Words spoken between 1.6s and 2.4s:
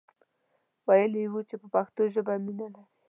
په پښتو ژبه